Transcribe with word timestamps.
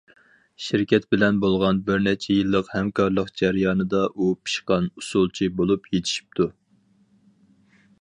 شىركەت 0.67 1.03
بىلەن 1.15 1.37
بولغان 1.43 1.81
بىر 1.89 2.01
نەچچە 2.07 2.37
يىللىق 2.39 2.73
ھەمكارلىق 2.77 3.31
جەريانىدا 3.43 4.03
ئۇ 4.15 4.33
پىشقان 4.41 4.91
ئۇسسۇلچى 4.97 5.53
بولۇپ 5.61 5.89
يېتىشىپتۇ. 5.95 6.53